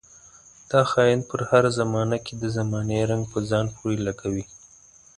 دا 0.71 0.81
خاين 0.91 1.19
پر 1.29 1.41
هره 1.49 1.69
زمانه 1.79 2.17
کې 2.25 2.33
د 2.41 2.43
زمانې 2.57 2.99
رنګ 3.11 3.23
په 3.33 3.39
ځان 3.49 3.65
پورې 3.77 3.97
لګوي. 4.07 4.45